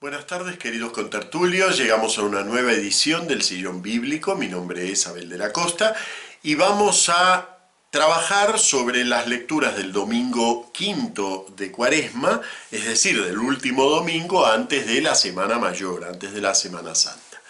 [0.00, 5.08] Buenas tardes queridos contertulios, llegamos a una nueva edición del Sillón Bíblico, mi nombre es
[5.08, 5.92] Abel de la Costa
[6.40, 7.58] y vamos a
[7.90, 12.40] trabajar sobre las lecturas del domingo quinto de Cuaresma,
[12.70, 17.42] es decir, del último domingo antes de la Semana Mayor, antes de la Semana Santa.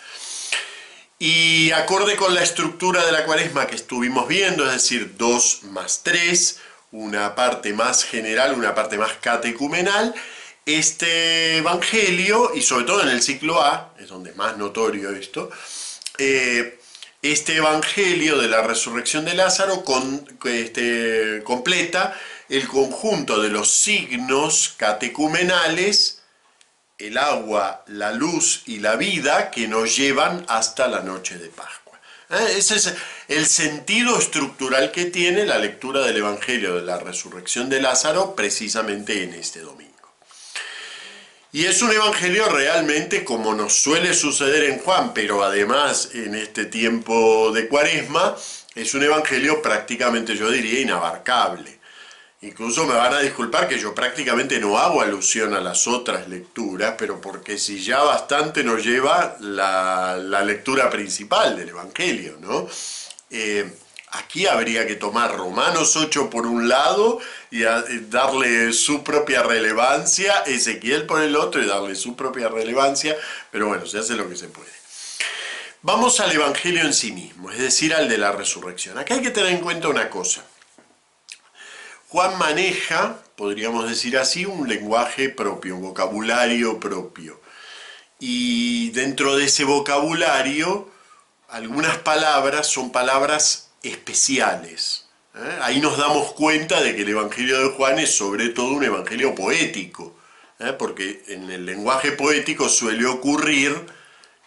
[1.18, 6.00] Y acorde con la estructura de la Cuaresma que estuvimos viendo, es decir, 2 más
[6.02, 6.60] 3,
[6.92, 10.14] una parte más general, una parte más catecumenal,
[10.68, 15.50] este Evangelio, y sobre todo en el ciclo A, es donde es más notorio esto,
[16.18, 16.78] eh,
[17.22, 19.82] este Evangelio de la resurrección de Lázaro
[20.44, 22.14] este, completa
[22.50, 26.22] el conjunto de los signos catecumenales,
[26.98, 31.98] el agua, la luz y la vida que nos llevan hasta la noche de Pascua.
[32.30, 32.56] ¿Eh?
[32.58, 32.94] Ese es
[33.28, 39.22] el sentido estructural que tiene la lectura del Evangelio de la resurrección de Lázaro precisamente
[39.22, 39.97] en este domingo.
[41.50, 46.66] Y es un evangelio realmente como nos suele suceder en Juan, pero además en este
[46.66, 48.36] tiempo de cuaresma,
[48.74, 51.78] es un evangelio prácticamente yo diría inabarcable.
[52.42, 56.94] Incluso me van a disculpar que yo prácticamente no hago alusión a las otras lecturas,
[56.98, 62.68] pero porque si ya bastante nos lleva la, lectura principal del Evangelio, ¿no?
[63.30, 63.68] Eh,
[64.12, 67.20] Aquí habría que tomar Romanos 8 por un lado
[67.50, 67.62] y
[68.08, 73.16] darle su propia relevancia, Ezequiel por el otro y darle su propia relevancia,
[73.50, 74.70] pero bueno, se hace lo que se puede.
[75.82, 78.98] Vamos al Evangelio en sí mismo, es decir, al de la resurrección.
[78.98, 80.44] Acá hay que tener en cuenta una cosa.
[82.08, 87.40] Juan maneja, podríamos decir así, un lenguaje propio, un vocabulario propio.
[88.18, 90.90] Y dentro de ese vocabulario,
[91.48, 95.06] algunas palabras son palabras especiales.
[95.34, 95.58] ¿eh?
[95.62, 99.34] Ahí nos damos cuenta de que el Evangelio de Juan es sobre todo un Evangelio
[99.34, 100.16] poético,
[100.58, 100.74] ¿eh?
[100.78, 103.86] porque en el lenguaje poético suele ocurrir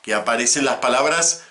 [0.02, 1.44] que aparecen las palabras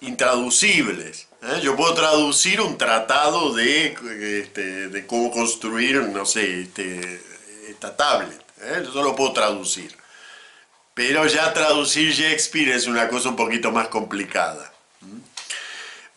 [0.00, 1.28] intraducibles.
[1.42, 1.60] ¿eh?
[1.62, 3.96] Yo puedo traducir un tratado de,
[4.40, 7.22] este, de cómo construir, no sé, este,
[7.68, 8.42] esta tablet.
[8.60, 9.96] Eso lo puedo traducir.
[10.94, 14.72] Pero ya traducir Shakespeare es una cosa un poquito más complicada.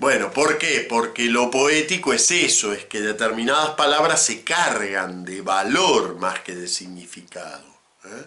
[0.01, 0.83] Bueno, ¿por qué?
[0.89, 6.55] Porque lo poético es eso, es que determinadas palabras se cargan de valor más que
[6.55, 7.63] de significado.
[8.05, 8.25] ¿eh?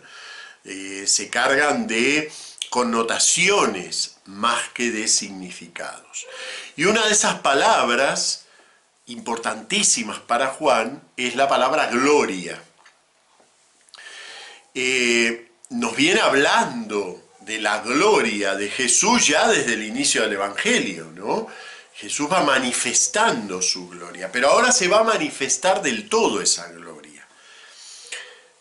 [0.67, 2.31] Eh, se cargan de
[2.71, 6.27] connotaciones más que de significados.
[6.77, 8.45] Y una de esas palabras
[9.07, 12.63] importantísimas para Juan es la palabra gloria.
[14.75, 21.11] Eh, nos viene hablando de la gloria de Jesús ya desde el inicio del Evangelio,
[21.15, 21.49] ¿no?
[21.95, 27.27] Jesús va manifestando su gloria, pero ahora se va a manifestar del todo esa gloria.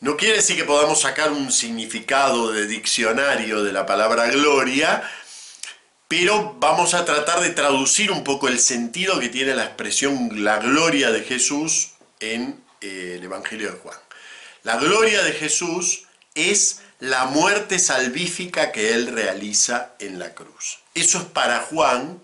[0.01, 5.09] No quiere decir que podamos sacar un significado de diccionario de la palabra gloria,
[6.07, 10.57] pero vamos a tratar de traducir un poco el sentido que tiene la expresión la
[10.57, 13.97] gloria de Jesús en eh, el Evangelio de Juan.
[14.63, 16.03] La gloria de Jesús
[16.35, 20.80] es la muerte salvífica que él realiza en la cruz.
[20.94, 22.22] Eso es para Juan,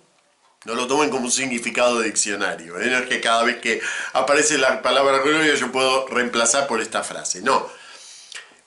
[0.65, 2.89] no lo tomen como un significado de diccionario, ¿eh?
[2.89, 3.81] no es que cada vez que
[4.13, 7.69] aparece la palabra gloria yo puedo reemplazar por esta frase, no.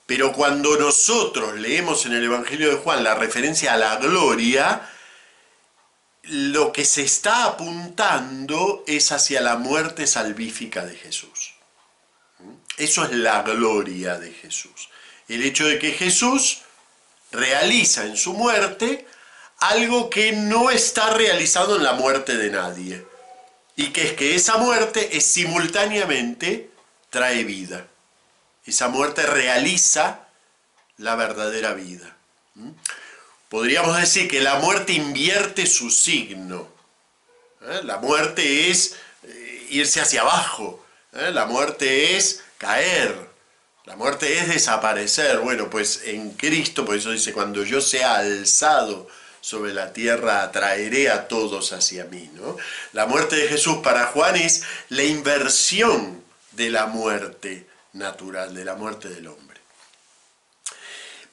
[0.05, 4.89] Pero cuando nosotros leemos en el Evangelio de Juan la referencia a la gloria,
[6.23, 11.53] lo que se está apuntando es hacia la muerte salvífica de Jesús.
[12.77, 14.89] Eso es la gloria de Jesús
[15.27, 16.61] el hecho de que Jesús
[17.31, 19.07] realiza en su muerte
[19.59, 23.05] algo que no está realizado en la muerte de nadie.
[23.75, 26.69] Y que es que esa muerte es simultáneamente
[27.09, 27.87] trae vida.
[28.65, 30.27] Esa muerte realiza
[30.97, 32.15] la verdadera vida.
[32.55, 32.71] ¿Mm?
[33.49, 36.67] Podríamos decir que la muerte invierte su signo.
[37.61, 37.81] ¿Eh?
[37.83, 40.83] La muerte es eh, irse hacia abajo.
[41.13, 41.31] ¿Eh?
[41.31, 43.32] La muerte es caer.
[43.85, 45.39] La muerte es desaparecer.
[45.39, 49.09] Bueno, pues en Cristo, por eso dice, cuando yo sea alzado
[49.41, 52.29] sobre la tierra, atraeré a todos hacia mí.
[52.35, 52.55] ¿no?
[52.93, 56.23] La muerte de Jesús para Juan es la inversión
[56.53, 59.43] de la muerte natural, de la muerte del hombre.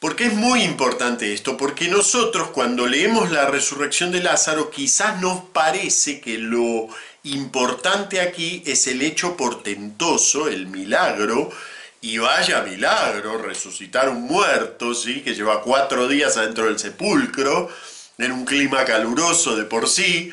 [0.01, 1.57] ¿Por qué es muy importante esto?
[1.57, 6.89] Porque nosotros cuando leemos la resurrección de Lázaro quizás nos parece que lo
[7.23, 11.53] importante aquí es el hecho portentoso, el milagro,
[12.01, 15.21] y vaya milagro, resucitar un muerto, ¿sí?
[15.23, 17.71] que lleva cuatro días adentro del sepulcro,
[18.19, 20.31] en un clima caluroso de por sí.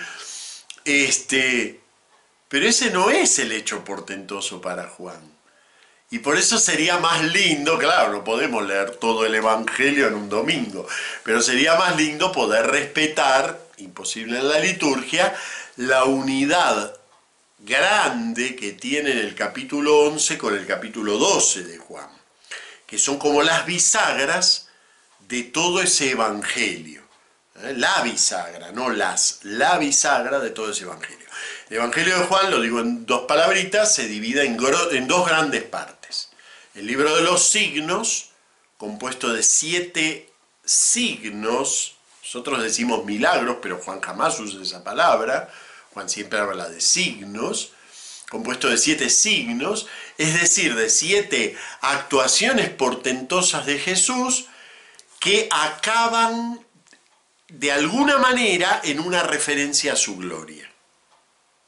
[0.86, 1.82] Este,
[2.48, 5.38] pero ese no es el hecho portentoso para Juan.
[6.10, 10.30] Y por eso sería más lindo, claro, no podemos leer todo el Evangelio en un
[10.30, 10.88] domingo,
[11.24, 15.36] pero sería más lindo poder respetar, imposible en la liturgia,
[15.76, 16.97] la unidad
[17.60, 22.10] grande que tiene el capítulo 11 con el capítulo 12 de Juan,
[22.86, 24.70] que son como las bisagras
[25.28, 27.04] de todo ese Evangelio.
[27.64, 27.74] ¿eh?
[27.76, 31.28] La bisagra, no las, la bisagra de todo ese Evangelio.
[31.70, 34.58] El Evangelio de Juan, lo digo en dos palabritas, se divide en,
[34.92, 36.30] en dos grandes partes.
[36.76, 38.30] El libro de los signos,
[38.78, 40.32] compuesto de siete
[40.64, 45.50] signos, nosotros decimos milagros, pero Juan jamás usa esa palabra,
[45.98, 47.72] Juan siempre habla de signos,
[48.30, 49.88] compuesto de siete signos,
[50.20, 54.46] es decir, de siete actuaciones portentosas de Jesús
[55.20, 56.64] que acaban
[57.48, 60.72] de alguna manera en una referencia a su gloria.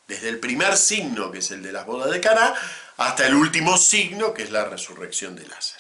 [0.08, 2.54] Desde el primer signo, que es el de las bodas de Caná,
[2.98, 5.79] hasta el último signo, que es la resurrección de Lázaro.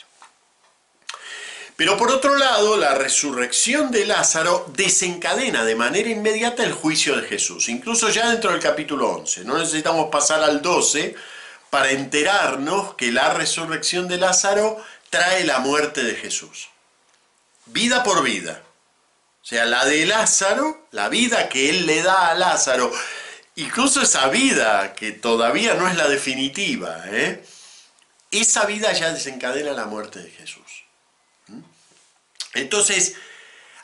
[1.79, 7.25] Pero por otro lado, la resurrección de Lázaro desencadena de manera inmediata el juicio de
[7.25, 9.45] Jesús, incluso ya dentro del capítulo 11.
[9.45, 11.15] No necesitamos pasar al 12
[11.69, 16.67] para enterarnos que la resurrección de Lázaro trae la muerte de Jesús.
[17.67, 18.61] Vida por vida.
[19.41, 22.91] O sea, la de Lázaro, la vida que él le da a Lázaro,
[23.55, 27.41] incluso esa vida que todavía no es la definitiva, ¿eh?
[28.31, 30.88] esa vida ya desencadena la muerte de Jesús.
[32.53, 33.15] Entonces,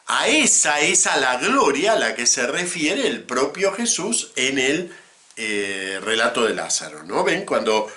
[0.07, 4.59] a esa es a la gloria a la que se refiere el propio Jesús en
[4.59, 4.95] el
[5.37, 7.03] eh, relato de Lázaro.
[7.03, 7.45] ¿No ven?
[7.45, 7.91] Cuando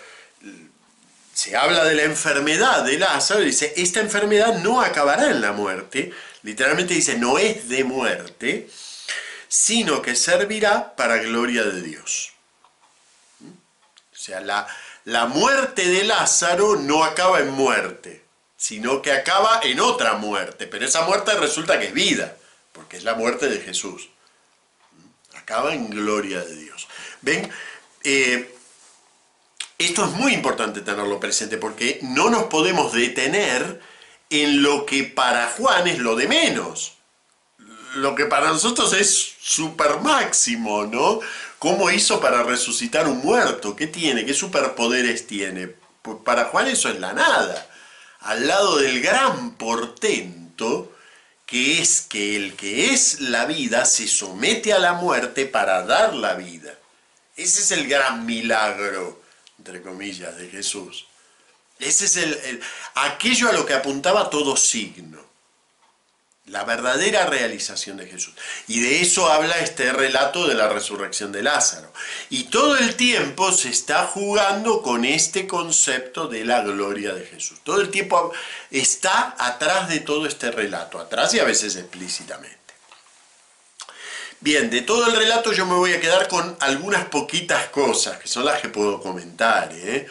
[1.39, 6.13] se habla de la enfermedad de Lázaro, dice, esta enfermedad no acabará en la muerte,
[6.43, 8.69] literalmente dice, no es de muerte,
[9.49, 12.33] sino que servirá para gloria de Dios.
[13.39, 13.51] ¿Mm?
[13.51, 14.67] O sea, la,
[15.05, 18.18] la muerte de Lázaro no acaba en muerte,
[18.59, 22.37] sino que acaba en otra muerte, pero esa muerte resulta que es vida,
[22.73, 24.11] porque es la muerte de Jesús.
[25.35, 26.89] Acaba en gloria de Dios.
[27.23, 27.49] ¿Ven?
[28.03, 28.53] Eh,
[29.79, 33.81] esto es muy importante tenerlo presente porque no nos podemos detener
[34.29, 36.95] en lo que para Juan es lo de menos.
[37.95, 41.21] Lo que para nosotros es super máximo, ¿no?
[41.61, 43.77] ¿Cómo hizo para resucitar un muerto?
[43.77, 44.27] ¿Qué tiene?
[44.27, 45.75] ¿Qué superpoderes tiene?
[46.03, 47.69] Pues para Juan eso es la nada
[48.21, 50.95] al lado del gran portento
[51.47, 56.15] que es que el que es la vida se somete a la muerte para dar
[56.15, 56.79] la vida.
[57.37, 59.23] Ese es el gran milagro,
[59.59, 61.07] entre comillas, de Jesús.
[61.79, 62.61] Ese es el,
[62.95, 65.28] aquello a lo que apuntaba todo signo
[66.51, 68.35] la verdadera realización de Jesús.
[68.67, 71.93] Y de eso habla este relato de la resurrección de Lázaro.
[72.31, 77.59] Y todo el tiempo se está jugando con este concepto de la gloria de Jesús.
[77.63, 78.33] Todo el tiempo
[78.71, 82.59] está atrás de todo este relato, atrás y a veces explícitamente.
[84.41, 88.29] Bien, de todo el relato yo me voy a quedar con algunas poquitas cosas, que
[88.29, 89.71] son las que puedo comentar.
[89.73, 90.07] ¿eh?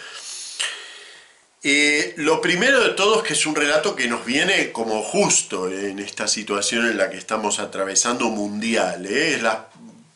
[1.70, 5.70] Eh, lo primero de todo es que es un relato que nos viene como justo
[5.70, 9.06] en esta situación en la que estamos atravesando mundial.
[9.06, 9.34] ¿eh?
[9.34, 9.58] Es las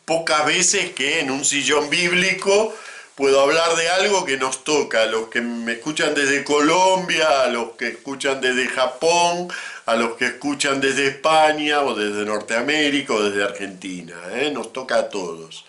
[0.06, 2.74] pocas veces que en un sillón bíblico
[3.16, 7.48] puedo hablar de algo que nos toca, a los que me escuchan desde Colombia, a
[7.48, 9.48] los que escuchan desde Japón,
[9.84, 14.14] a los que escuchan desde España o desde Norteamérica o desde Argentina.
[14.32, 14.50] ¿eh?
[14.54, 15.66] Nos toca a todos.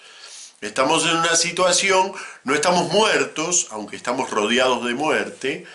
[0.64, 2.14] Estamos en una situación,
[2.46, 5.66] no estamos muertos, aunque estamos rodeados de muerte,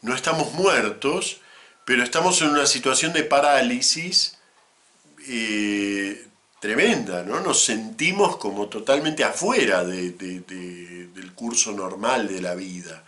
[0.00, 1.42] no estamos muertos,
[1.84, 4.38] pero estamos en una situación de parálisis
[5.28, 6.26] eh,
[6.60, 7.40] tremenda, ¿no?
[7.40, 13.04] Nos sentimos como totalmente afuera del curso normal de la vida.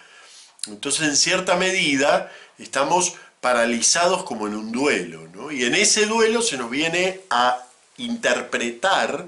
[0.66, 5.50] Entonces, en cierta medida, estamos paralizados como en un duelo, ¿no?
[5.50, 7.64] Y en ese duelo se nos viene a
[7.96, 9.26] interpretar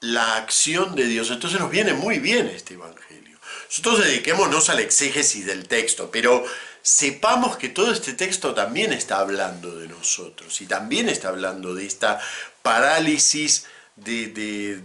[0.00, 1.30] la acción de Dios.
[1.30, 3.38] Entonces nos viene muy bien este Evangelio.
[3.68, 6.44] Nosotros dediquémonos a la exégesis del texto, pero
[6.82, 11.86] sepamos que todo este texto también está hablando de nosotros y también está hablando de
[11.86, 12.20] esta
[12.62, 14.80] parálisis de,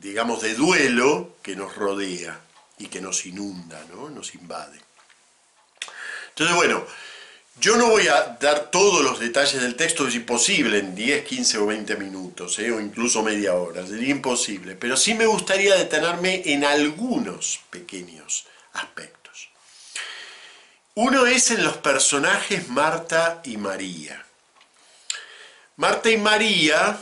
[0.00, 2.40] digamos, de duelo que nos rodea
[2.78, 4.10] y que nos inunda, ¿no?
[4.10, 4.80] nos invade.
[6.30, 6.86] Entonces, bueno,
[7.60, 11.58] yo no voy a dar todos los detalles del texto, es imposible en 10, 15
[11.58, 12.72] o 20 minutos, ¿eh?
[12.72, 19.50] o incluso media hora, sería imposible, pero sí me gustaría detenerme en algunos pequeños aspectos.
[20.94, 24.24] Uno es en los personajes Marta y María.
[25.76, 26.98] Marta y María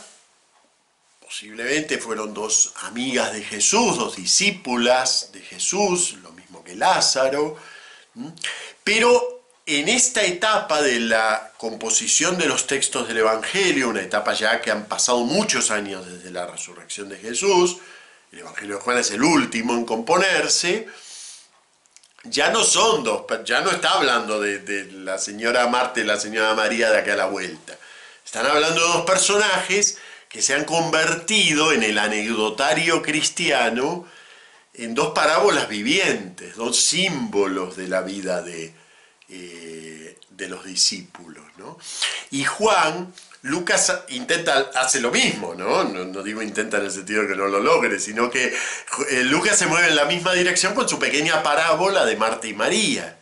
[1.21, 7.57] posiblemente fueron dos amigas de Jesús, dos discípulas de Jesús, lo mismo que Lázaro,
[8.83, 9.40] Pero
[9.79, 14.71] en esta etapa de la composición de los textos del Evangelio, una etapa ya que
[14.71, 17.77] han pasado muchos años desde la resurrección de Jesús,
[18.33, 20.89] el Evangelio de Juan es el último en componerse,
[22.25, 26.55] ya no son dos, ya no está hablando de, la señora Marta y la señora
[26.55, 27.79] María de acá a la vuelta.
[28.25, 29.99] Están hablando de dos personajes
[30.29, 34.07] que se han convertido en el anecdotario cristiano
[34.75, 38.80] en dos parábolas vivientes, dos símbolos de la vida de,
[39.31, 41.41] eh, de los discípulos.
[42.31, 45.85] Y Juan, Lucas intenta, hace lo mismo, ¿no?
[45.85, 46.23] ¿no?
[46.23, 48.55] digo intenta en el sentido de que no lo logre, sino que
[49.11, 52.55] eh, Lucas se mueve en la misma dirección con su pequeña parábola de Marta y
[52.55, 53.19] María.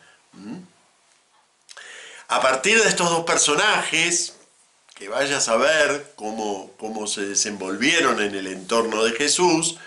[2.27, 4.35] A partir de estos dos personajes,
[4.93, 9.77] que vayas a ver cómo, cómo se desenvolvieron en el entorno de Jesús,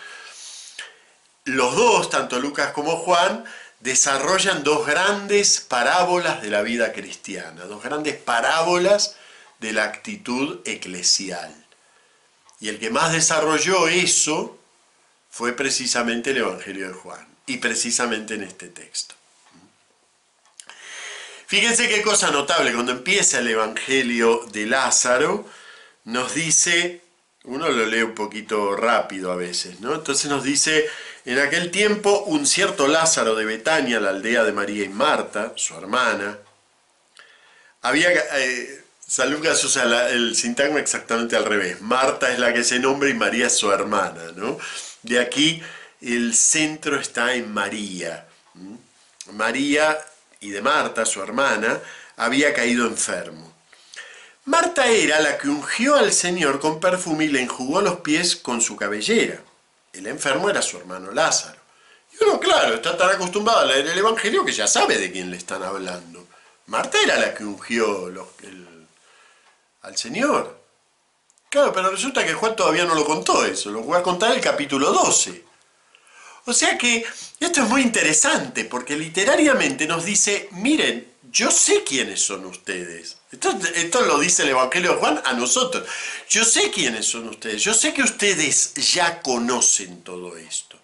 [1.44, 3.44] los dos, tanto Lucas como Juan,
[3.82, 9.16] desarrollan dos grandes parábolas de la vida cristiana, dos grandes parábolas
[9.58, 11.52] de la actitud eclesial.
[12.60, 14.56] Y el que más desarrolló eso
[15.30, 19.16] fue precisamente el Evangelio de Juan, y precisamente en este texto.
[21.46, 25.48] Fíjense qué cosa notable, cuando empieza el Evangelio de Lázaro,
[26.04, 27.00] nos dice,
[27.44, 29.94] uno lo lee un poquito rápido a veces, ¿no?
[29.94, 30.88] Entonces nos dice,
[31.24, 35.76] en aquel tiempo un cierto Lázaro de Betania, la aldea de María y Marta, su
[35.76, 36.38] hermana,
[37.82, 38.10] había...
[38.12, 41.82] Eh, San Lucas usa el sintagma exactamente al revés.
[41.82, 44.58] Marta es la que se nombra y María es su hermana, ¿no?
[45.02, 45.62] De aquí
[46.00, 48.26] el centro está en María.
[49.32, 49.98] María
[50.40, 51.78] y de Marta, su hermana,
[52.16, 53.52] había caído enfermo.
[54.46, 58.62] Marta era la que ungió al Señor con perfume y le enjugó los pies con
[58.62, 59.42] su cabellera.
[59.92, 61.61] El enfermo era su hermano Lázaro.
[62.12, 65.30] Y uno, claro, está tan acostumbrado a leer el Evangelio que ya sabe de quién
[65.30, 66.26] le están hablando.
[66.66, 68.11] Marta era la que ungió
[69.82, 70.62] al Señor.
[71.50, 74.40] Claro, pero resulta que Juan todavía no lo contó eso, lo voy a contar el
[74.40, 75.44] capítulo 12.
[76.46, 77.04] O sea que
[77.38, 83.16] esto es muy interesante porque literariamente nos dice, miren, yo sé quiénes son ustedes.
[83.30, 85.88] Esto, esto, lo dice el Evangelio de Juan a nosotros.
[86.28, 87.62] Yo sé quiénes son ustedes.
[87.62, 90.78] Yo sé que ustedes ya conocen todo esto.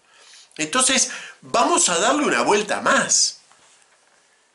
[0.56, 1.10] Entonces,
[1.42, 3.40] vamos a darle una vuelta más.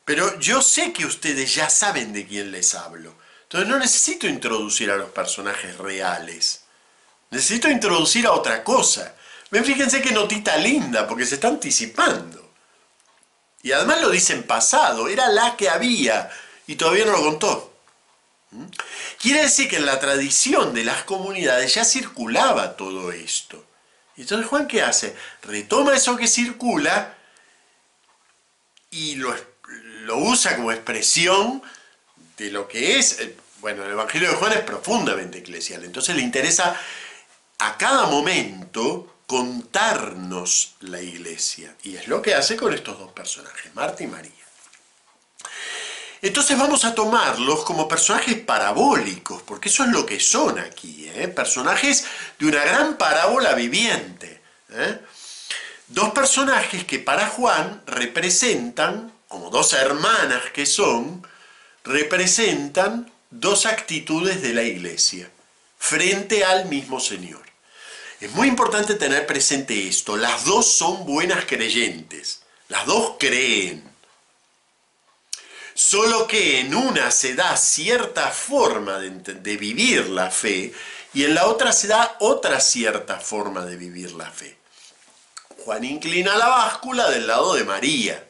[0.04, 3.14] Pero yo sé que ustedes ya saben de quién les hablo.
[3.44, 6.64] Entonces no necesito introducir a los personajes reales.
[7.30, 9.14] Necesito introducir a otra cosa.
[9.50, 12.43] Ven, fíjense qué notita linda, porque se está anticipando.
[13.64, 16.30] Y además lo dice pasado, era la que había
[16.66, 17.74] y todavía no lo contó.
[18.50, 18.66] ¿Mm?
[19.18, 23.64] Quiere decir que en la tradición de las comunidades ya circulaba todo esto.
[24.18, 25.16] Entonces Juan, ¿qué hace?
[25.42, 27.16] Retoma eso que circula
[28.90, 29.34] y lo,
[30.02, 31.62] lo usa como expresión
[32.36, 33.18] de lo que es.
[33.60, 36.78] Bueno, el Evangelio de Juan es profundamente eclesial, entonces le interesa
[37.60, 41.74] a cada momento contarnos la iglesia.
[41.82, 44.32] Y es lo que hace con estos dos personajes, Marta y María.
[46.22, 51.28] Entonces vamos a tomarlos como personajes parabólicos, porque eso es lo que son aquí, ¿eh?
[51.28, 52.06] personajes
[52.38, 54.40] de una gran parábola viviente.
[54.70, 55.00] ¿eh?
[55.88, 61.26] Dos personajes que para Juan representan, como dos hermanas que son,
[61.84, 65.30] representan dos actitudes de la iglesia
[65.76, 67.42] frente al mismo Señor.
[68.24, 70.16] Es muy importante tener presente esto.
[70.16, 72.40] Las dos son buenas creyentes.
[72.68, 73.84] Las dos creen.
[75.74, 80.72] Solo que en una se da cierta forma de, de, vivir la fe
[81.12, 84.56] y en la otra se da otra cierta forma de vivir la fe.
[85.62, 88.26] Juan inclina la báscula del lado de María.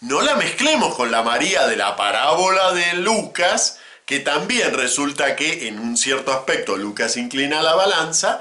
[0.00, 5.68] No la mezclemos con la María de la parábola de Lucas, que también resulta que
[5.68, 8.40] en un cierto aspecto Lucas inclina la balanza,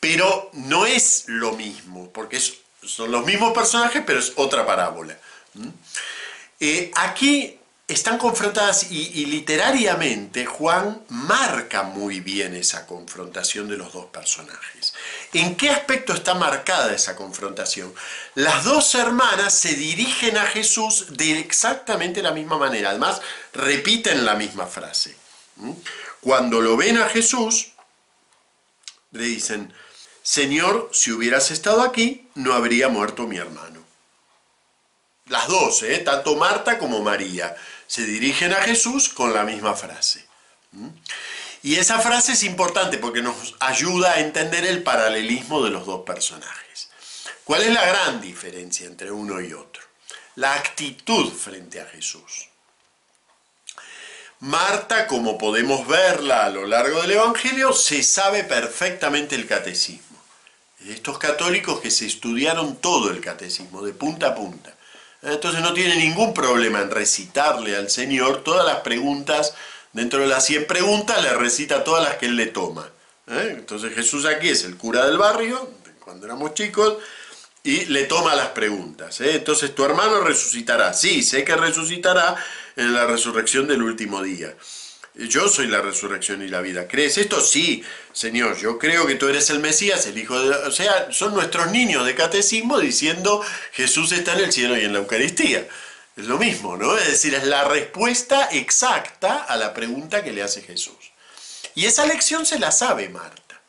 [0.00, 2.40] pero no es lo mismo, porque
[2.82, 5.18] son los mismos personajes, pero es otra parábola.
[6.60, 14.06] Eh, aquí están confrontadas y, literariamente Juan marca muy bien esa confrontación de los dos
[14.06, 14.92] personajes.
[15.32, 17.94] ¿En qué aspecto está marcada esa confrontación?
[18.34, 23.22] Las dos hermanas se dirigen a Jesús de exactamente la misma manera, además
[23.54, 25.16] repiten la misma frase.
[26.20, 27.68] Cuando lo ven a Jesús,
[29.12, 29.72] le dicen,
[30.28, 33.82] Señor, si hubieras estado aquí, no habría muerto mi hermano.
[35.26, 35.98] Las dos, ¿eh?
[35.98, 37.56] tanto Marta como María,
[37.86, 40.26] se dirigen a Jesús con la misma frase.
[41.62, 46.04] Y esa frase es importante porque nos ayuda a entender el paralelismo de los dos
[46.04, 46.90] personajes.
[47.44, 49.88] ¿Cuál es la gran diferencia entre uno y otro?
[50.38, 52.48] la actitud frente a Jesús.
[54.38, 60.07] Marta, como podemos verla a lo largo del Evangelio, se sabe perfectamente el catecismo.
[60.86, 64.74] Estos católicos que se estudiaron todo el catecismo, de punta a punta.
[65.22, 69.54] Entonces no tiene ningún problema en recitarle al Señor todas las preguntas,
[69.92, 72.88] dentro de las 100 preguntas le recita todas las que él le toma.
[73.26, 73.56] ¿eh?
[73.58, 75.70] Entonces Jesús aquí es el cura del barrio,
[76.04, 76.98] cuando éramos chicos,
[77.64, 79.20] y le toma las preguntas.
[79.20, 79.34] ¿eh?
[79.34, 80.94] Entonces tu hermano resucitará.
[80.94, 82.36] Sí, sé que resucitará
[82.76, 84.54] en la resurrección del último día.
[85.18, 86.86] Yo soy la resurrección y la vida.
[86.86, 87.40] ¿Crees esto?
[87.40, 87.82] Sí,
[88.12, 90.54] Señor, yo creo que tú eres el Mesías, el Hijo de...
[90.68, 94.92] O sea, son nuestros niños de catecismo diciendo Jesús está en el cielo y en
[94.92, 95.66] la Eucaristía.
[96.16, 96.96] Es lo mismo, ¿no?
[96.96, 101.12] Es decir, es la respuesta exacta a la pregunta que le hace Jesús.
[101.74, 103.60] Y esa lección se la sabe Marta.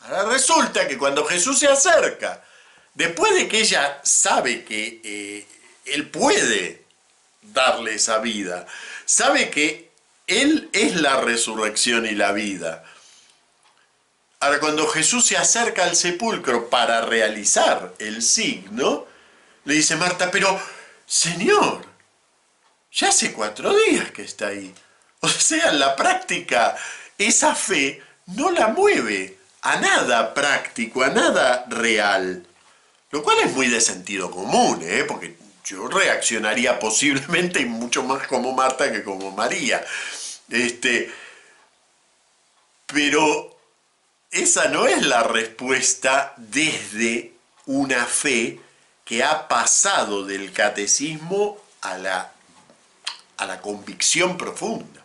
[0.00, 2.44] Ahora resulta que cuando Jesús se acerca,
[2.92, 5.46] después de que ella sabe que eh,
[5.84, 6.84] Él puede
[7.40, 8.66] darle esa vida,
[9.04, 9.90] sabe que
[10.26, 12.84] Él es la resurrección y la vida.
[14.40, 19.06] Ahora, cuando Jesús se acerca al sepulcro para realizar el signo,
[19.64, 20.60] le dice Marta, pero
[21.06, 21.84] Señor,
[22.92, 24.74] ya hace cuatro días que está ahí.
[25.20, 26.76] O sea, la práctica,
[27.16, 32.46] esa fe no la mueve a nada práctico, a nada real.
[33.10, 35.04] Lo cual es muy de sentido común, ¿eh?
[35.08, 35.34] porque
[35.64, 39.84] yo reaccionaría posiblemente mucho más como Marta que como María.
[40.50, 41.12] Este,
[42.86, 43.58] pero
[44.30, 47.32] esa no es la respuesta desde
[47.66, 48.60] una fe
[49.04, 52.32] que ha pasado del catecismo a la,
[53.36, 55.04] a la convicción profunda,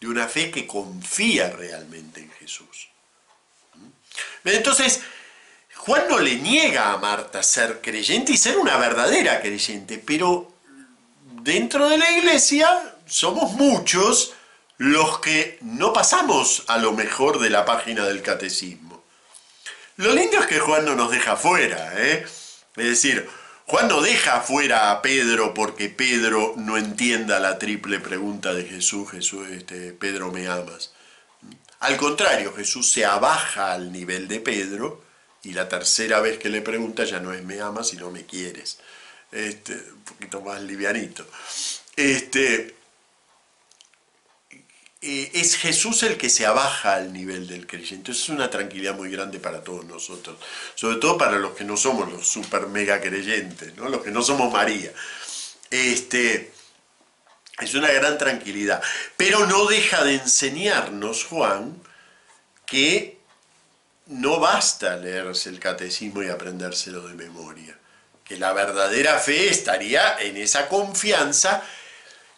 [0.00, 2.88] de una fe que confía realmente en Jesús.
[3.74, 4.48] ¿Mm?
[4.48, 5.00] Entonces,
[5.86, 10.52] Juan no le niega a Marta ser creyente y ser una verdadera creyente, pero
[11.42, 14.34] dentro de la iglesia somos muchos
[14.78, 19.04] los que no pasamos a lo mejor de la página del catecismo.
[19.94, 22.26] Lo lindo es que Juan no nos deja fuera, ¿eh?
[22.76, 23.30] Es decir,
[23.66, 29.12] Juan no deja fuera a Pedro porque Pedro no entienda la triple pregunta de Jesús,
[29.12, 30.92] Jesús, este, Pedro me amas.
[31.78, 35.05] Al contrario, Jesús se abaja al nivel de Pedro
[35.46, 38.78] y la tercera vez que le pregunta ya no es me amas, sino me quieres.
[39.30, 41.24] Este, un poquito más livianito.
[41.94, 42.74] Este,
[45.00, 48.10] eh, es Jesús el que se abaja al nivel del creyente.
[48.10, 50.36] Eso es una tranquilidad muy grande para todos nosotros,
[50.74, 53.88] sobre todo para los que no somos los super mega creyentes, ¿no?
[53.88, 54.92] los que no somos María.
[55.70, 56.52] Este,
[57.60, 58.82] es una gran tranquilidad.
[59.16, 61.80] Pero no deja de enseñarnos, Juan,
[62.66, 63.15] que
[64.06, 67.76] no basta leerse el catecismo y aprendérselo de memoria,
[68.24, 71.62] que la verdadera fe estaría en esa confianza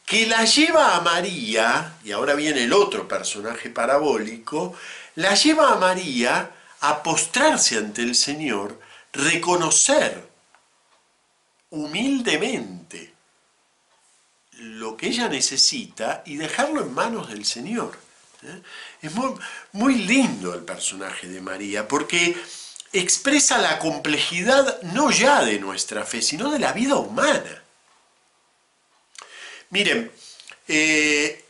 [0.06, 4.74] que la lleva a María, y ahora viene el otro personaje parabólico,
[5.16, 6.50] la lleva a María
[6.80, 8.80] a postrarse ante el Señor,
[9.12, 10.26] reconocer
[11.70, 13.12] humildemente
[14.52, 17.98] lo que ella necesita y dejarlo en manos del Señor.
[18.42, 18.62] ¿eh?
[19.00, 19.12] Es
[19.72, 22.36] muy, lindo el personaje de María porque
[22.92, 27.62] expresa la complejidad no ya de nuestra fe, sino de la vida humana.
[29.70, 30.10] Miren,
[30.66, 31.44] eh,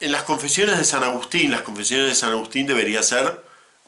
[0.00, 3.42] en las confesiones de San Agustín, las confesiones de San Agustín debería ser,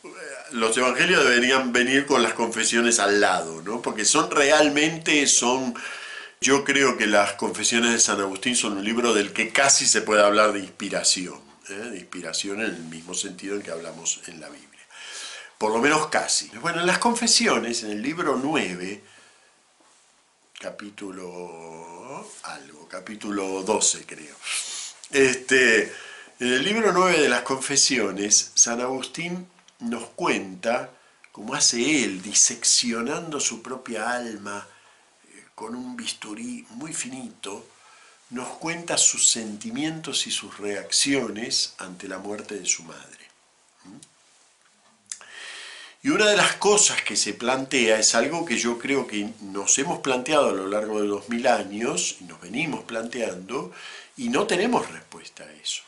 [0.05, 0.09] eh,
[0.53, 3.81] los evangelios deberían venir con las confesiones al lado, ¿no?
[3.81, 5.75] Porque son realmente, son,
[6.41, 10.03] yo creo que las confesiones de San Agustín son un libro del que casi se
[10.03, 11.47] puede hablar de inspiración.
[11.69, 11.75] ¿Eh?
[11.75, 14.71] de inspiración en el mismo sentido en que hablamos en la Biblia.
[15.59, 16.49] Por lo menos casi.
[16.61, 19.03] Bueno, en las confesiones, en el libro 9,
[20.61, 24.37] capítulo algo, capítulo 12 creo.
[25.11, 25.85] Este,
[26.39, 29.49] en el libro 9 de las confesiones, San Agustín
[29.81, 30.91] nos cuenta
[31.33, 34.67] cómo hace él, diseccionando su propia alma
[35.29, 37.67] eh, con un bisturí muy finito,
[38.31, 43.31] nos cuenta sus sentimientos y sus reacciones ante la muerte de su madre.
[43.85, 43.97] ¿Mm?
[46.03, 49.79] Y una de las cosas que se plantea es algo que yo creo que nos
[49.79, 53.73] hemos planteado a lo largo de dos mil años, y nos venimos planteando,
[54.17, 55.83] y no tenemos respuesta a eso.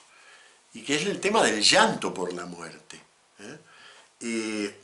[0.75, 3.01] Y que es el tema del llanto por la muerte.
[3.41, 3.59] ¿eh?
[4.21, 4.81] Eh,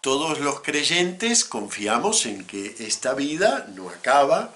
[0.00, 4.54] todos los creyentes confiamos en que esta vida no acaba,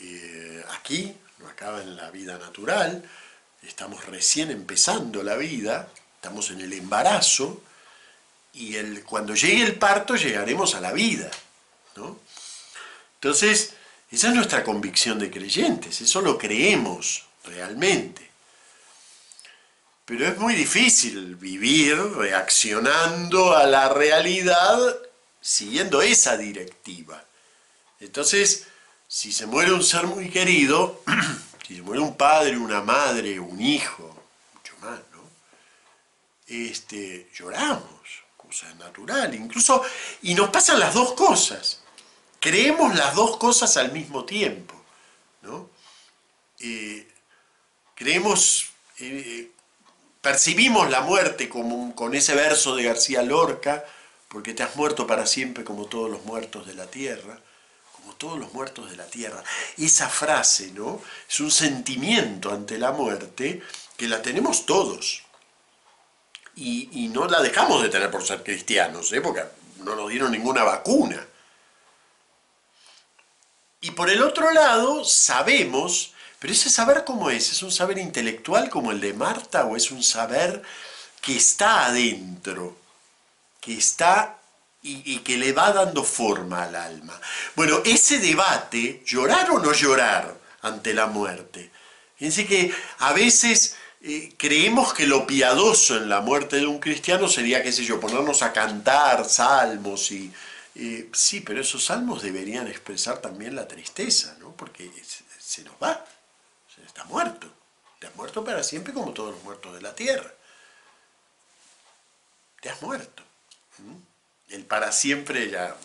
[0.00, 3.02] eh, aquí, no acaba en la vida natural,
[3.62, 7.62] estamos recién empezando la vida, estamos en el embarazo,
[8.54, 11.30] y el, cuando llegue el parto llegaremos a la vida.
[11.96, 12.18] ¿no?
[13.14, 13.74] Entonces,
[14.10, 18.28] esa es nuestra convicción de creyentes, eso lo creemos realmente.
[20.04, 24.78] Pero es muy difícil vivir reaccionando a la realidad
[25.40, 27.22] siguiendo esa directiva.
[28.00, 28.66] Entonces,
[29.10, 31.02] si se muere un ser muy querido,
[31.66, 34.14] si se muere un padre, una madre, un hijo,
[34.54, 35.22] mucho más, ¿no?
[36.46, 37.88] Este, lloramos,
[38.36, 39.82] cosa natural, incluso,
[40.22, 41.82] y nos pasan las dos cosas.
[42.38, 44.74] Creemos las dos cosas al mismo tiempo,
[45.40, 45.70] ¿no?
[46.60, 47.08] Eh,
[47.94, 48.66] creemos,
[48.98, 49.50] eh,
[50.20, 53.86] percibimos la muerte como con ese verso de García Lorca,
[54.28, 57.40] porque te has muerto para siempre como todos los muertos de la tierra,
[58.18, 59.42] todos los muertos de la tierra.
[59.76, 61.00] Esa frase, ¿no?
[61.28, 63.62] Es un sentimiento ante la muerte
[63.96, 65.22] que la tenemos todos.
[66.56, 69.20] Y, no la dejamos de tener por ser cristianos, ¿eh?
[69.20, 69.44] porque
[69.78, 71.24] no nos dieron ninguna vacuna.
[73.80, 78.68] Y por el otro lado, sabemos, pero ese saber cómo es, ¿es un saber intelectual
[78.70, 80.62] como el de Marta o es un saber
[81.20, 82.76] que está adentro?
[83.60, 84.37] que está
[84.82, 87.20] y, que le va dando forma al alma.
[87.56, 91.70] Bueno, ese debate, llorar o no llorar ante la muerte.
[92.16, 97.28] Fíjense que a veces eh, creemos que lo piadoso en la muerte de un cristiano
[97.28, 100.32] sería, qué sé yo, ponernos a cantar salmos y...
[100.74, 104.52] Eh, sí, pero esos salmos deberían expresar también la tristeza, ¿no?
[104.52, 104.88] Porque
[105.40, 106.04] se, nos va,
[106.72, 107.50] se está muerto,
[107.98, 110.32] te has muerto para siempre como todos los muertos de la tierra.
[112.60, 113.24] Te has muerto.
[114.50, 115.76] El para siempre ya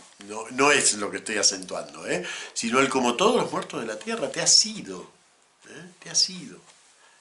[0.51, 2.25] no, es lo que estoy acentuando, ¿eh?
[2.53, 5.09] sino el como todos los muertos de la tierra, te ha sido.
[5.67, 5.85] ¿eh?
[6.01, 6.59] Te ha sido.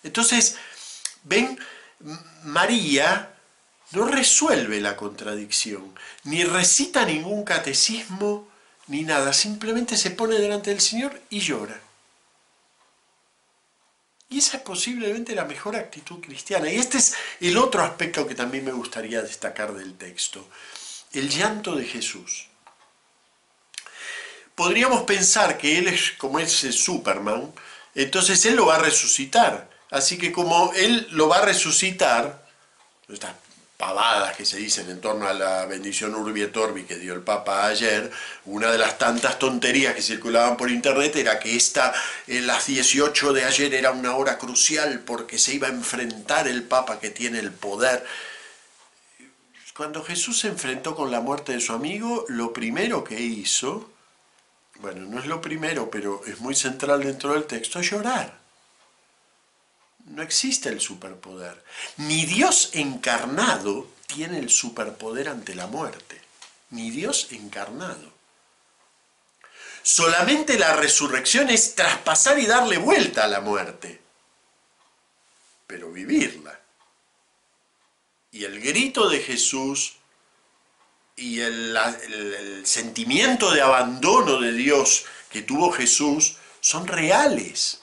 [0.02, 0.56] Entonces,
[1.24, 1.58] ven,
[2.44, 3.34] María
[3.92, 8.48] no resuelve la contradicción, ni recita ningún catecismo,
[8.86, 11.80] ni nada, simplemente se pone delante del Señor y llora.
[14.28, 16.70] Y esa es posiblemente la mejor actitud cristiana.
[16.70, 20.48] Y este es el otro aspecto que también me gustaría destacar del texto.
[21.12, 22.46] El llanto de Jesús.
[24.54, 27.52] Podríamos pensar que Él es como ese Superman,
[27.94, 29.70] entonces Él lo va a resucitar.
[29.90, 32.42] Así que como Él lo va a resucitar,
[33.82, 37.22] pavadas que se dicen en torno a la bendición Urbi et Orbi que dio el
[37.22, 38.12] Papa ayer,
[38.44, 41.92] una de las tantas tonterías que circulaban por internet era que esta,
[42.28, 46.62] en las 18 de ayer, era una hora crucial porque se iba a enfrentar el
[46.62, 48.04] Papa que tiene el poder.
[49.76, 53.90] Cuando Jesús se enfrentó con la muerte de su amigo, lo primero que hizo,
[54.80, 58.38] bueno, no es lo primero, pero es muy central dentro del texto, es llorar.
[60.06, 61.62] No existe el superpoder.
[61.96, 66.20] Ni Dios encarnado tiene el superpoder ante la muerte.
[66.70, 68.12] Ni Dios encarnado.
[69.82, 74.00] Solamente la resurrección es traspasar y darle vuelta a la muerte,
[75.66, 76.61] pero vivirla.
[78.32, 79.96] Y el grito de Jesús
[81.16, 81.76] y el,
[82.64, 87.82] sentimiento de abandono de Dios que tuvo Jesús son reales.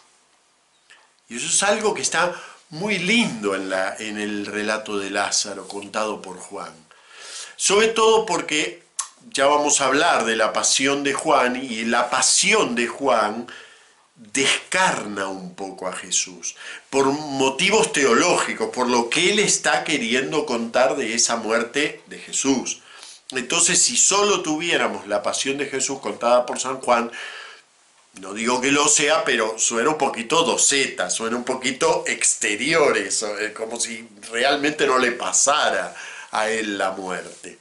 [1.27, 2.33] Y eso es algo que está
[2.69, 6.73] muy lindo en, la, en el relato de Lázaro contado por Juan.
[7.55, 8.83] Sobre todo porque
[9.31, 13.47] ya vamos a hablar de la pasión de Juan y la pasión de Juan
[14.19, 16.55] descarna un poco a Jesús,
[16.89, 22.81] por motivos teológicos, por lo que él está queriendo contar de esa muerte de Jesús.
[23.31, 27.11] Entonces, si solo tuviéramos la pasión de Jesús contada por San Juan,
[28.19, 33.33] no digo que lo sea, pero suena un poquito doceta, suena un poquito exterior eso,
[33.55, 35.95] como si realmente no le pasara
[36.31, 37.57] a él la muerte.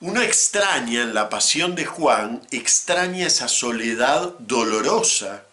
[0.00, 5.44] Uno extraña en la pasión de Juan, extraña esa soledad dolorosa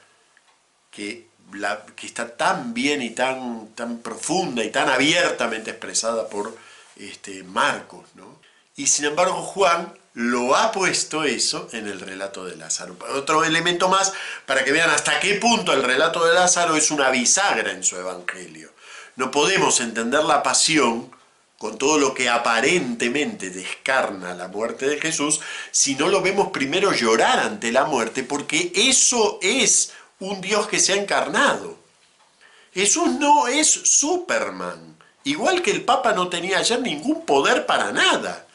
[1.00, 6.58] que, está tan bien y tan, tan profunda y tan abiertamente expresada por
[6.98, 8.06] este, Marcos.
[8.16, 8.40] ¿no?
[8.76, 12.98] Y sin embargo Juan lo ha puesto eso en el relato de Lázaro.
[13.16, 14.12] Otro elemento más
[14.46, 17.96] para que vean hasta qué punto el relato de Lázaro es una bisagra en su
[17.96, 18.72] evangelio.
[19.16, 21.12] No podemos entender la pasión
[21.58, 26.94] con todo lo que aparentemente descarna la muerte de Jesús si no lo vemos primero
[26.94, 31.78] llorar ante la muerte, porque eso es un Dios que se ha encarnado.
[32.74, 34.98] Jesús no es Superman.
[35.24, 38.48] Igual que el Papa no tenía ayer ningún poder para nada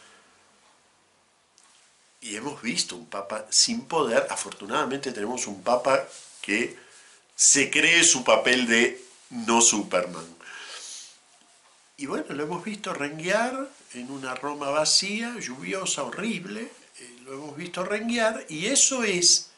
[2.25, 4.27] y hemos visto un papa sin poder.
[4.31, 6.09] Afortunadamente tenemos un papa
[6.41, 6.77] que
[7.37, 10.27] se cree su papel de no Superman.
[11.99, 16.63] Y bueno, lo hemos visto renguear en una Roma vacía, lluviosa, horrible.
[16.99, 19.51] Eh, lo hemos visto renguear y eso es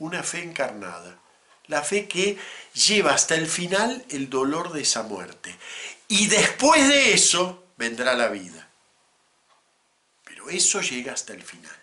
[0.00, 1.16] una fe encarnada,
[1.66, 2.38] la fe que
[2.74, 5.56] lleva hasta el final el dolor de esa muerte.
[6.08, 8.68] Y después de eso vendrá la vida.
[10.24, 11.80] Pero eso llega hasta el final.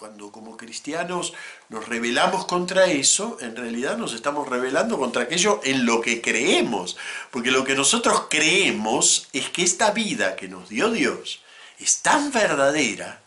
[0.00, 1.34] cuando como cristianos
[1.68, 6.96] nos rebelamos contra eso, en realidad nos estamos rebelando contra aquello en lo que creemos.
[7.30, 11.42] Porque lo que nosotros creemos es que esta vida que nos dio Dios
[11.78, 13.20] es tan verdadera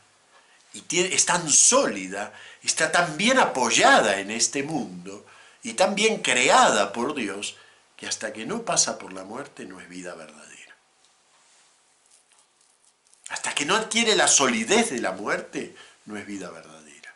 [0.74, 5.26] y es tan sólida, está tan bien apoyada en este mundo
[5.62, 7.58] y tan bien creada por Dios,
[7.96, 10.76] que hasta que no pasa por la muerte no es vida verdadera.
[13.30, 17.16] Hasta que no adquiere la solidez de la muerte, no es vida verdadera.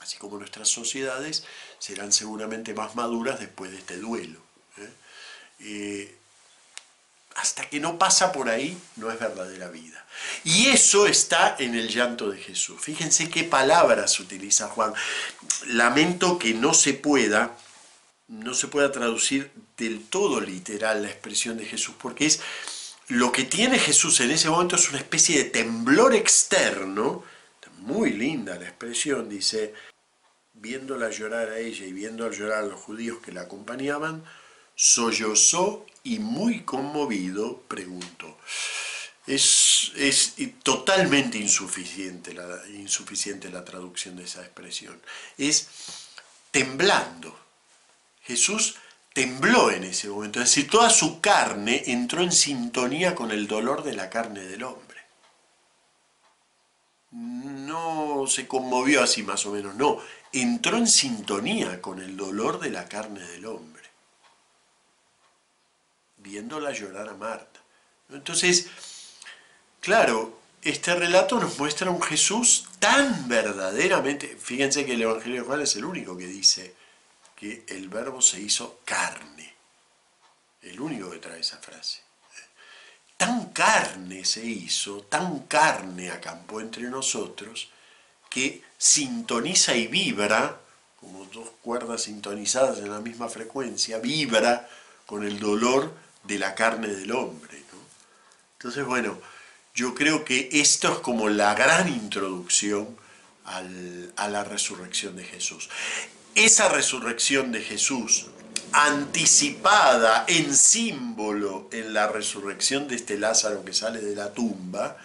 [0.00, 1.44] Así como nuestras sociedades
[1.78, 4.40] serán seguramente más maduras después de este duelo.
[4.78, 4.92] ¿eh?
[5.60, 6.18] Eh,
[7.34, 10.04] hasta que no pasa por ahí, no es verdadera vida.
[10.44, 12.80] Y eso está en el llanto de Jesús.
[12.80, 14.94] Fíjense qué palabras utiliza Juan.
[15.66, 17.56] Lamento que no se pueda,
[18.28, 22.40] no se pueda traducir del todo literal la expresión de Jesús, porque es
[23.08, 27.24] lo que tiene Jesús en ese momento es una especie de temblor externo,
[27.80, 29.74] muy linda la expresión, dice,
[30.54, 34.24] viéndola llorar a ella y viendo llorar a los judíos que la acompañaban,
[34.74, 38.38] sollozó y muy conmovido preguntó.
[39.26, 45.00] Es, es totalmente insuficiente la, insuficiente la traducción de esa expresión.
[45.38, 45.68] Es
[46.50, 47.38] temblando.
[48.22, 48.76] Jesús
[49.14, 53.84] tembló en ese momento, es decir, toda su carne entró en sintonía con el dolor
[53.84, 54.98] de la carne del hombre.
[57.12, 59.98] No se conmovió así más o menos, no,
[60.32, 63.73] entró en sintonía con el dolor de la carne del hombre,
[66.24, 67.60] viéndola llorar a Marta.
[68.10, 68.66] Entonces,
[69.80, 75.60] claro, este relato nos muestra un Jesús tan verdaderamente, fíjense que el Evangelio de Juan
[75.60, 76.74] es el único que dice
[77.36, 79.54] que el verbo se hizo carne,
[80.62, 82.00] el único que trae esa frase.
[83.16, 87.68] Tan carne se hizo, tan carne acampó entre nosotros,
[88.30, 90.60] que sintoniza y vibra,
[90.98, 94.68] como dos cuerdas sintonizadas en la misma frecuencia, vibra
[95.06, 97.62] con el dolor de la carne del hombre.
[98.58, 99.20] Entonces, bueno,
[99.74, 102.96] yo creo que esto es como la gran introducción
[103.44, 105.68] a la resurrección de Jesús.
[106.34, 108.26] Esa resurrección de Jesús,
[108.72, 114.96] anticipada en símbolo en la resurrección de este Lázaro que sale de la tumba,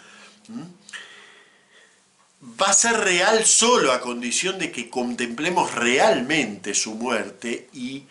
[2.60, 8.04] va a ser real solo a condición de que contemplemos realmente su muerte y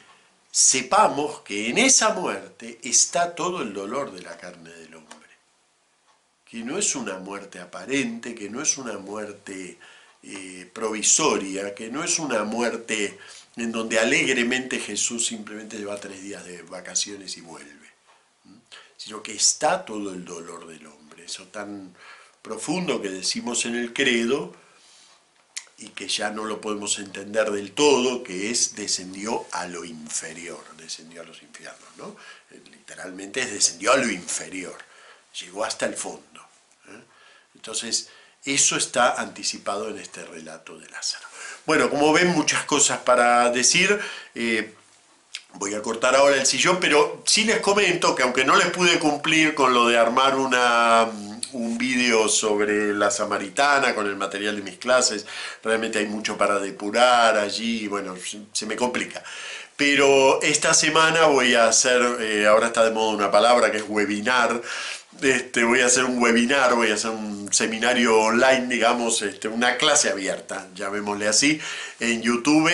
[0.51, 5.09] sepamos que en esa muerte está todo el dolor de la carne del hombre.
[6.45, 9.77] Que no es una muerte aparente, que no es una muerte
[10.23, 13.17] eh, provisoria, que no es una muerte
[13.55, 17.87] en donde alegremente Jesús simplemente lleva tres días de vacaciones y vuelve,
[18.97, 21.93] sino que está todo el dolor del hombre, eso tan
[22.41, 24.53] profundo que decimos en el credo
[25.79, 30.61] y que ya no lo podemos entender del todo, que es descendió a lo inferior,
[30.77, 32.15] descendió a los infiernos, ¿no?
[32.71, 34.77] Literalmente es descendió a lo inferior,
[35.39, 36.41] llegó hasta el fondo.
[36.87, 37.01] ¿eh?
[37.55, 38.09] Entonces,
[38.43, 41.27] eso está anticipado en este relato de Lázaro.
[41.65, 43.99] Bueno, como ven, muchas cosas para decir.
[44.35, 44.73] Eh,
[45.53, 48.99] voy a cortar ahora el sillón, pero sí les comento que aunque no les pude
[48.99, 51.09] cumplir con lo de armar una
[51.53, 55.25] un vídeo sobre la samaritana con el material de mis clases,
[55.63, 58.15] realmente hay mucho para depurar allí, bueno,
[58.53, 59.23] se, me complica.
[59.75, 63.85] Pero esta semana voy a hacer, eh, ahora está de moda una palabra que es
[63.87, 64.61] webinar,
[65.21, 69.77] este, voy a hacer un webinar, voy a hacer un seminario online, digamos, este, una
[69.77, 71.59] clase abierta, llamémosle así,
[71.99, 72.69] en YouTube.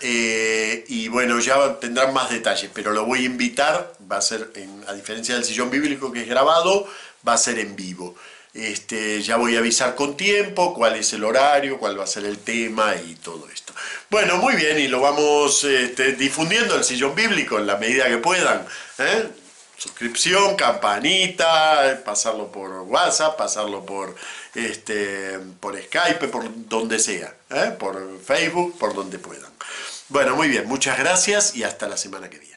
[0.00, 4.52] Eh, y bueno, ya tendrán más detalles, pero lo voy a invitar, va a ser,
[4.86, 6.86] a diferencia del sillón bíblico que es grabado,
[7.26, 8.14] va a ser en vivo.
[8.54, 12.24] Este, ya voy a avisar con tiempo cuál es el horario, cuál va a ser
[12.24, 13.72] el tema y todo esto.
[14.10, 18.18] Bueno, muy bien, y lo vamos este, difundiendo el sillón bíblico en la medida que
[18.18, 18.66] puedan.
[18.98, 19.28] ¿eh?
[19.76, 24.16] Suscripción, campanita, pasarlo por WhatsApp, pasarlo por,
[24.54, 27.76] este, por Skype, por donde sea, ¿eh?
[27.78, 29.52] por Facebook, por donde puedan.
[30.08, 32.47] Bueno, muy bien, muchas gracias y hasta la semana que viene.